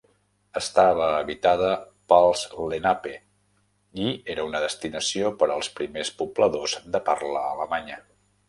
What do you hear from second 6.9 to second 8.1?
de parla alemanya.